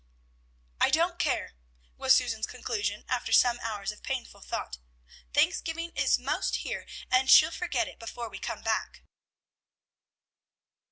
[0.79, 1.53] "I don't care,"
[1.95, 4.79] was Susan's conclusion, after some hours of painful thought.
[5.31, 9.03] "Thanksgiving is most here, and she'll forget it before we come back."